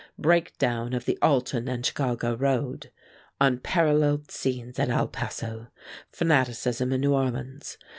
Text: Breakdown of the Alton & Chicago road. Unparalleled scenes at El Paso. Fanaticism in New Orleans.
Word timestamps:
Breakdown 0.17 0.93
of 0.93 1.05
the 1.05 1.19
Alton 1.21 1.67
& 1.83 1.83
Chicago 1.83 2.35
road. 2.35 2.89
Unparalleled 3.39 4.31
scenes 4.31 4.79
at 4.79 4.89
El 4.89 5.07
Paso. 5.07 5.67
Fanaticism 6.11 6.91
in 6.91 7.01
New 7.01 7.13
Orleans. 7.13 7.77